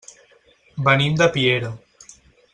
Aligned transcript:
Venim 0.87 1.19
de 1.21 1.29
Piera. 1.37 1.71